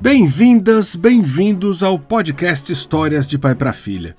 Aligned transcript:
Bem-vindas, 0.00 0.94
bem-vindos 0.94 1.82
ao 1.82 1.98
podcast 1.98 2.70
Histórias 2.70 3.26
de 3.26 3.38
Pai 3.38 3.54
para 3.54 3.72
Filha. 3.72 4.14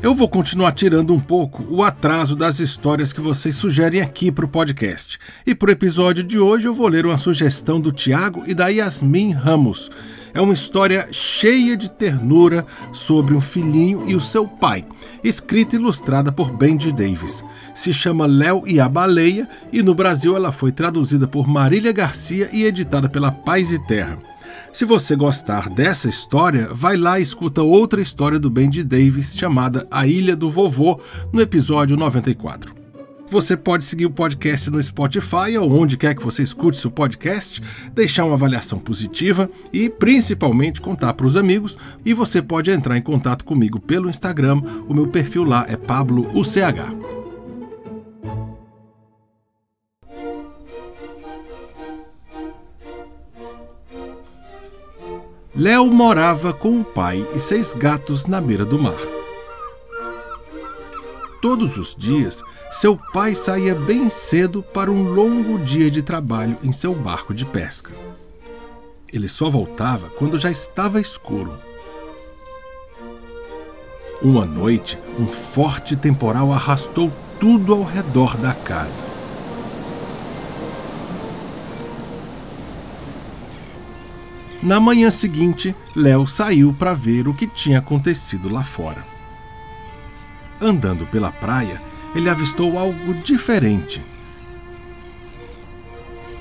Eu 0.00 0.14
vou 0.14 0.28
continuar 0.28 0.70
tirando 0.72 1.12
um 1.12 1.18
pouco 1.18 1.64
o 1.68 1.82
atraso 1.82 2.36
das 2.36 2.60
histórias 2.60 3.12
que 3.12 3.20
vocês 3.20 3.56
sugerem 3.56 4.00
aqui 4.00 4.30
para 4.30 4.44
o 4.44 4.48
podcast. 4.48 5.18
E 5.44 5.56
para 5.56 5.70
o 5.70 5.72
episódio 5.72 6.22
de 6.22 6.38
hoje 6.38 6.68
eu 6.68 6.74
vou 6.74 6.86
ler 6.86 7.04
uma 7.04 7.18
sugestão 7.18 7.80
do 7.80 7.90
Tiago 7.90 8.44
e 8.46 8.54
da 8.54 8.68
Yasmin 8.68 9.32
Ramos. 9.32 9.90
É 10.32 10.40
uma 10.40 10.54
história 10.54 11.08
cheia 11.10 11.76
de 11.76 11.90
ternura 11.90 12.64
sobre 12.92 13.34
um 13.34 13.40
filhinho 13.40 14.04
e 14.06 14.14
o 14.14 14.20
seu 14.20 14.46
pai, 14.46 14.84
escrita 15.24 15.74
e 15.74 15.80
ilustrada 15.80 16.30
por 16.30 16.52
Benji 16.52 16.92
Davis. 16.92 17.42
Se 17.74 17.92
chama 17.92 18.24
Léo 18.24 18.62
e 18.66 18.78
a 18.78 18.88
Baleia 18.88 19.48
e 19.72 19.82
no 19.82 19.96
Brasil 19.96 20.36
ela 20.36 20.52
foi 20.52 20.70
traduzida 20.70 21.26
por 21.26 21.48
Marília 21.48 21.92
Garcia 21.92 22.48
e 22.52 22.62
editada 22.62 23.08
pela 23.08 23.32
Paz 23.32 23.72
e 23.72 23.84
Terra. 23.84 24.16
Se 24.72 24.84
você 24.84 25.16
gostar 25.16 25.68
dessa 25.68 26.08
história, 26.08 26.68
vai 26.72 26.96
lá 26.96 27.18
e 27.18 27.22
escuta 27.22 27.62
outra 27.62 28.00
história 28.00 28.38
do 28.38 28.50
Bendy 28.50 28.82
Davis 28.82 29.36
chamada 29.36 29.86
A 29.90 30.06
Ilha 30.06 30.36
do 30.36 30.50
Vovô, 30.50 31.00
no 31.32 31.40
episódio 31.40 31.96
94. 31.96 32.78
Você 33.30 33.56
pode 33.58 33.84
seguir 33.84 34.06
o 34.06 34.10
podcast 34.10 34.70
no 34.70 34.82
Spotify 34.82 35.58
ou 35.60 35.70
onde 35.70 35.98
quer 35.98 36.14
que 36.14 36.22
você 36.22 36.42
escute 36.42 36.78
seu 36.78 36.90
podcast, 36.90 37.62
deixar 37.92 38.24
uma 38.24 38.34
avaliação 38.34 38.78
positiva 38.78 39.50
e 39.70 39.90
principalmente 39.90 40.80
contar 40.80 41.12
para 41.12 41.26
os 41.26 41.36
amigos. 41.36 41.76
E 42.06 42.14
você 42.14 42.40
pode 42.40 42.70
entrar 42.70 42.96
em 42.96 43.02
contato 43.02 43.44
comigo 43.44 43.78
pelo 43.78 44.08
Instagram. 44.08 44.62
O 44.88 44.94
meu 44.94 45.08
perfil 45.08 45.44
lá 45.44 45.66
é 45.68 45.76
PabloUCH. 45.76 47.17
Léo 55.58 55.90
morava 55.90 56.52
com 56.52 56.80
o 56.80 56.84
pai 56.84 57.26
e 57.34 57.40
seis 57.40 57.74
gatos 57.74 58.26
na 58.26 58.40
beira 58.40 58.64
do 58.64 58.78
mar. 58.78 58.94
Todos 61.42 61.76
os 61.76 61.96
dias, 61.96 62.44
seu 62.70 62.96
pai 63.12 63.34
saía 63.34 63.74
bem 63.74 64.08
cedo 64.08 64.62
para 64.62 64.88
um 64.88 65.12
longo 65.12 65.58
dia 65.58 65.90
de 65.90 66.00
trabalho 66.00 66.56
em 66.62 66.70
seu 66.70 66.94
barco 66.94 67.34
de 67.34 67.44
pesca. 67.44 67.90
Ele 69.12 69.28
só 69.28 69.50
voltava 69.50 70.08
quando 70.10 70.38
já 70.38 70.48
estava 70.48 71.00
escuro. 71.00 71.58
Uma 74.22 74.44
noite, 74.44 74.96
um 75.18 75.26
forte 75.26 75.96
temporal 75.96 76.52
arrastou 76.52 77.10
tudo 77.40 77.74
ao 77.74 77.82
redor 77.82 78.36
da 78.36 78.54
casa. 78.54 79.17
Na 84.62 84.80
manhã 84.80 85.10
seguinte, 85.10 85.74
Léo 85.94 86.26
saiu 86.26 86.72
para 86.72 86.92
ver 86.92 87.28
o 87.28 87.34
que 87.34 87.46
tinha 87.46 87.78
acontecido 87.78 88.48
lá 88.48 88.64
fora. 88.64 89.06
Andando 90.60 91.06
pela 91.06 91.30
praia, 91.30 91.80
ele 92.12 92.28
avistou 92.28 92.76
algo 92.76 93.14
diferente. 93.14 94.04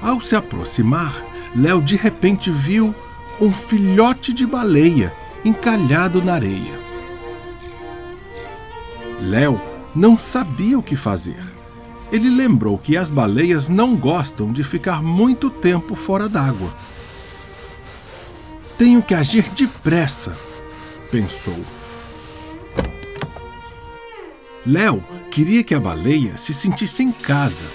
Ao 0.01 0.19
se 0.19 0.35
aproximar, 0.35 1.13
Léo 1.55 1.79
de 1.79 1.95
repente 1.95 2.49
viu 2.49 2.93
um 3.39 3.51
filhote 3.51 4.33
de 4.33 4.47
baleia 4.47 5.13
encalhado 5.45 6.23
na 6.23 6.33
areia. 6.33 6.79
Léo 9.21 9.61
não 9.95 10.17
sabia 10.17 10.77
o 10.79 10.83
que 10.83 10.95
fazer. 10.95 11.43
Ele 12.11 12.29
lembrou 12.29 12.79
que 12.79 12.97
as 12.97 13.11
baleias 13.11 13.69
não 13.69 13.95
gostam 13.95 14.51
de 14.51 14.63
ficar 14.63 15.03
muito 15.03 15.51
tempo 15.51 15.93
fora 15.93 16.27
d'água 16.27 16.73
tenho 18.77 19.01
que 19.01 19.13
agir 19.13 19.49
depressa, 19.49 20.37
pensou. 21.11 21.57
Léo 24.65 25.03
queria 25.31 25.63
que 25.63 25.73
a 25.73 25.79
baleia 25.79 26.37
se 26.37 26.53
sentisse 26.53 27.01
em 27.01 27.11
casa. 27.11 27.65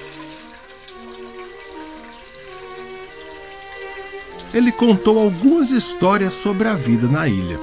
Ele 4.55 4.71
contou 4.71 5.19
algumas 5.19 5.71
histórias 5.71 6.35
sobre 6.35 6.69
a 6.69 6.75
vida 6.75 7.09
na 7.09 7.27
ilha. 7.27 7.59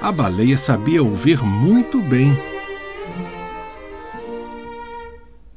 A 0.00 0.10
baleia 0.10 0.56
sabia 0.56 1.02
ouvir 1.02 1.42
muito 1.42 2.00
bem. 2.00 2.36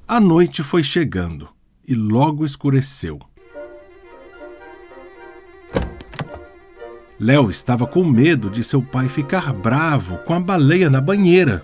A 0.06 0.20
noite 0.20 0.62
foi 0.62 0.84
chegando 0.84 1.48
e 1.88 1.96
logo 1.96 2.46
escureceu. 2.46 3.18
Léo 7.22 7.52
estava 7.52 7.86
com 7.86 8.04
medo 8.04 8.50
de 8.50 8.64
seu 8.64 8.82
pai 8.82 9.08
ficar 9.08 9.54
bravo 9.54 10.18
com 10.26 10.34
a 10.34 10.40
baleia 10.40 10.90
na 10.90 11.00
banheira. 11.00 11.64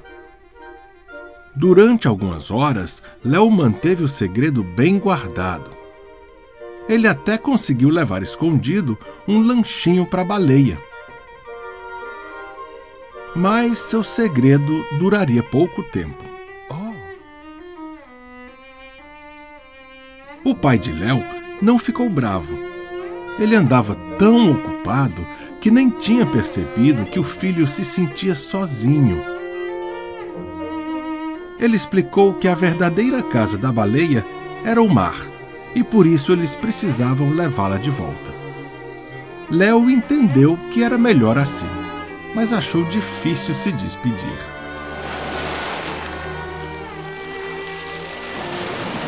Durante 1.55 2.07
algumas 2.07 2.51
horas, 2.51 3.01
Léo 3.25 3.49
manteve 3.49 4.03
o 4.03 4.07
segredo 4.07 4.63
bem 4.63 4.99
guardado. 4.99 5.71
Ele 6.87 7.07
até 7.07 7.39
conseguiu 7.39 7.89
levar 7.89 8.21
escondido 8.21 8.95
um 9.27 9.41
lanchinho 9.41 10.05
para 10.05 10.21
a 10.21 10.25
baleia. 10.25 10.77
Mas 13.35 13.79
seu 13.79 14.03
segredo 14.03 14.85
duraria 14.99 15.41
pouco 15.41 15.81
tempo. 15.81 16.23
O 20.43 20.53
pai 20.53 20.77
de 20.77 20.91
Léo 20.91 21.23
não 21.59 21.79
ficou 21.79 22.07
bravo. 22.07 22.55
Ele 23.39 23.55
andava 23.55 23.95
tão 24.17 24.51
ocupado 24.51 25.25
que 25.67 25.71
nem 25.71 25.89
tinha 25.89 26.25
percebido 26.25 27.03
que 27.03 27.19
o 27.19 27.25
filho 27.25 27.67
se 27.67 27.83
sentia 27.83 28.35
sozinho. 28.35 29.21
Ele 31.59 31.75
explicou 31.75 32.35
que 32.35 32.47
a 32.47 32.55
verdadeira 32.55 33.21
casa 33.21 33.57
da 33.57 33.69
baleia 33.69 34.25
era 34.63 34.81
o 34.81 34.87
mar 34.87 35.17
e 35.75 35.83
por 35.83 36.07
isso 36.07 36.31
eles 36.31 36.55
precisavam 36.55 37.31
levá-la 37.31 37.75
de 37.75 37.89
volta. 37.89 38.33
Léo 39.51 39.89
entendeu 39.89 40.57
que 40.71 40.81
era 40.81 40.97
melhor 40.97 41.37
assim, 41.37 41.67
mas 42.33 42.53
achou 42.53 42.85
difícil 42.85 43.53
se 43.53 43.69
despedir. 43.73 44.39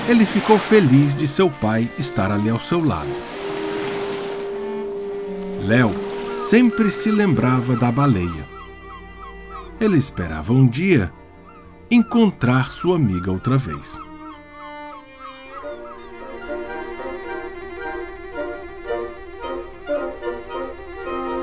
Ele 0.09 0.26
ficou 0.26 0.59
feliz 0.59 1.16
de 1.16 1.26
seu 1.26 1.50
pai 1.50 1.90
estar 1.97 2.30
ali 2.30 2.50
ao 2.50 2.59
seu 2.59 2.84
lado. 2.84 3.16
Léo 5.62 6.09
sempre 6.29 6.91
se 6.91 7.12
lembrava 7.12 7.75
da 7.75 7.91
baleia. 7.91 8.47
Ele 9.79 9.97
esperava 9.97 10.53
um 10.53 10.67
dia 10.67 11.12
encontrar 11.90 12.72
sua 12.72 12.95
amiga 12.95 13.31
outra 13.31 13.57
vez. 13.57 14.00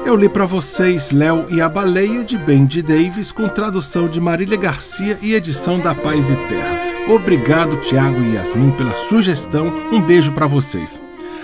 Eu 0.04 0.14
li 0.14 0.28
para 0.28 0.46
vocês 0.46 1.10
Léo 1.10 1.46
e 1.50 1.60
a 1.60 1.68
Baleia 1.68 2.22
de 2.22 2.38
Bendy 2.38 2.80
Davis 2.80 3.32
com 3.32 3.48
tradução 3.48 4.06
de 4.06 4.20
Marília 4.20 4.56
Garcia 4.56 5.18
e 5.20 5.34
edição 5.34 5.80
da 5.80 5.96
Paz 5.96 6.30
e 6.30 6.36
Terra. 6.48 7.12
Obrigado, 7.12 7.76
Tiago 7.80 8.20
e 8.20 8.34
Yasmin, 8.34 8.70
pela 8.72 8.94
sugestão. 8.94 9.66
Um 9.90 10.00
beijo 10.00 10.30
para 10.30 10.46
vocês. 10.46 11.00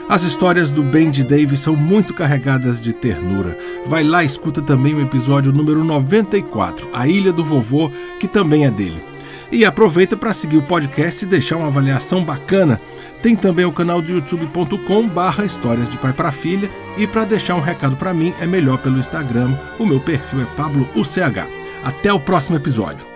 As 0.08 0.22
histórias 0.24 0.70
do 0.70 0.82
Bendy 0.82 1.22
Davis 1.22 1.60
são 1.60 1.74
muito 1.74 2.12
carregadas 2.12 2.80
de 2.80 2.92
ternura. 2.92 3.56
Vai 3.86 4.04
lá 4.04 4.22
e 4.22 4.26
escuta 4.26 4.60
também 4.60 4.94
o 4.94 5.00
episódio 5.00 5.52
número 5.52 5.82
94, 5.84 6.88
A 6.92 7.06
Ilha 7.06 7.32
do 7.32 7.44
Vovô, 7.44 7.90
que 8.18 8.28
também 8.28 8.66
é 8.66 8.70
dele. 8.70 9.02
E 9.50 9.64
aproveita 9.64 10.16
para 10.16 10.32
seguir 10.32 10.56
o 10.56 10.62
podcast 10.62 11.24
e 11.24 11.28
deixar 11.28 11.56
uma 11.56 11.66
avaliação 11.66 12.24
bacana. 12.24 12.80
Tem 13.22 13.36
também 13.36 13.64
o 13.64 13.72
canal 13.72 14.00
do 14.00 14.10
youtube.com 14.10 15.06
barra 15.08 15.44
histórias 15.44 15.90
de 15.90 15.98
pai 15.98 16.12
para 16.12 16.32
filha 16.32 16.70
e 16.96 17.06
para 17.06 17.24
deixar 17.24 17.54
um 17.54 17.60
recado 17.60 17.94
para 17.96 18.14
mim 18.14 18.34
é 18.40 18.46
melhor 18.46 18.78
pelo 18.78 18.98
Instagram. 18.98 19.56
O 19.78 19.86
meu 19.86 20.00
perfil 20.00 20.40
é 20.40 20.46
Pablo 20.56 20.88
UCH. 20.96 21.46
Até 21.84 22.12
o 22.12 22.18
próximo 22.18 22.56
episódio. 22.56 23.11